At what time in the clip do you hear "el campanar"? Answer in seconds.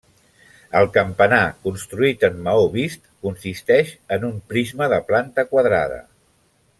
0.79-1.41